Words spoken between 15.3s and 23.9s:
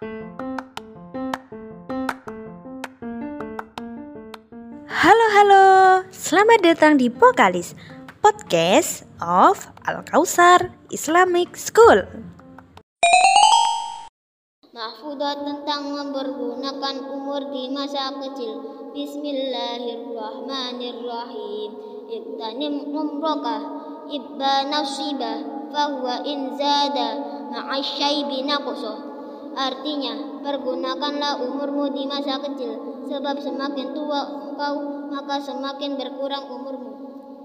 tentang mempergunakan umur di masa kecil. Bismillahirrahmanirrahim. Iktanim umroka